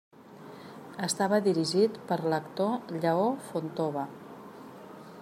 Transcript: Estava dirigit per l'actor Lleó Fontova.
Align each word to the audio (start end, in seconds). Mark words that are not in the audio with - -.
Estava 1.07 1.39
dirigit 1.49 1.99
per 2.11 2.19
l'actor 2.35 2.97
Lleó 3.05 3.29
Fontova. 3.51 4.07